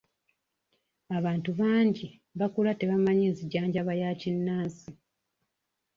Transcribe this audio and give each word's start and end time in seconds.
Abantu 1.17 1.49
bangi 1.59 2.07
bakula 2.39 2.71
tebamanyi 2.79 3.25
nzijanjaba 3.31 3.91
ya 4.01 4.09
kinnansi. 4.21 4.89